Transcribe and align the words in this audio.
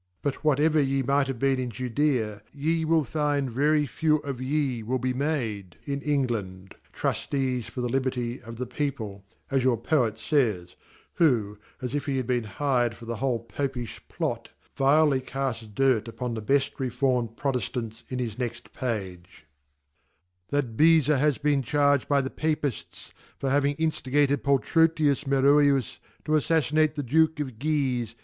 but 0.23 0.43
'whatever: 0.43 0.81
ye 0.81 1.03
might 1.03 1.27
have 1.27 1.37
teen 1.37 1.59
in 1.59 1.69
Judea, 1.69 2.41
ye 2.51 2.85
will 2.85 3.03
find 3.03 3.51
very 3.51 3.85
few 3.85 4.17
of 4.17 4.41
ye 4.41 4.81
will 4.81 4.97
be 4.97 5.13
made, 5.13 5.77
hi 5.85 5.91
England; 5.93 6.73
Twffees 6.91 7.65
for 7.65 7.81
the 7.81 7.87
Liberty 7.87 8.41
of 8.41 8.55
the 8.55 8.65
people, 8.65 9.23
as 9.51 9.63
your 9.63 9.77
Poet 9.77 10.17
fays, 10.17 10.75
who 11.13 11.59
(as 11.83 11.93
if 11.93 12.07
he 12.07 12.17
had 12.17 12.27
ken 12.27 12.45
hired 12.45 12.95
for 12.95 13.05
the 13.05 13.17
whole 13.17 13.43
Popijh 13.45 13.99
Plot) 14.09 14.49
vilely 14.75 15.21
cafls 15.21 15.67
dirt 15.75 16.07
upon 16.07 16.33
the 16.33 16.41
bejl 16.41 16.79
reformed 16.79 17.37
Pro 17.37 17.51
tejiantsin 17.51 18.19
his 18.19 18.39
next 18.39 18.73
Page, 18.73 19.45
That 20.49 20.75
Beza 20.75 21.19
has 21.19 21.37
been 21.37 21.61
charged 21.61 22.07
by 22.07 22.21
the 22.21 22.31
Papifts/<?r 22.31 23.49
having 23.51 23.75
injli 23.75 24.11
gated 24.11 24.43
Pokrotlus 24.43 25.27
Mirccus 25.27 25.99
to 26.25 26.31
Afajfinate 26.31 26.95
the 26.95 27.03
Duke 27.03 27.39
of 27.39 27.59
Gmie 27.59 28.15